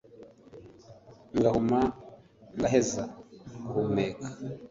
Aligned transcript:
ngahuma 1.35 1.81
ngaheza 2.57 3.03
guhumeka 3.71 4.27